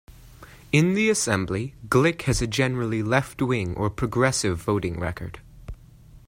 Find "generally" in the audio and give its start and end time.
2.47-3.03